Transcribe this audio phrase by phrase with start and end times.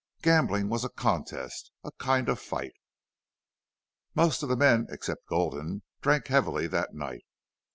[0.23, 2.71] Gambling was a contest, a kind of fight.
[4.15, 7.23] Most of the men except Gulden drank heavily that night.